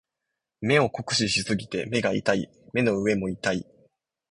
[0.61, 2.49] 目を酷使しすぎて目が痛い。
[2.73, 3.67] 目の上も痛い。